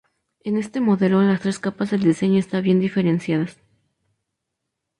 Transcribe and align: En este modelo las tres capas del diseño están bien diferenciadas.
En 0.43 0.57
este 0.57 0.81
modelo 0.81 1.21
las 1.21 1.41
tres 1.41 1.59
capas 1.59 1.91
del 1.91 2.01
diseño 2.01 2.39
están 2.39 2.63
bien 2.63 2.79
diferenciadas. 2.79 3.59